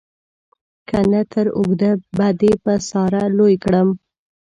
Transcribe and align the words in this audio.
که 0.87 0.99
نه 1.11 1.21
تر 1.31 1.47
اوږده 1.57 1.91
به 2.17 2.27
دې 2.39 2.53
په 2.63 2.73
ساره 2.89 3.23
لوی 3.37 3.55
کړم. 3.63 3.89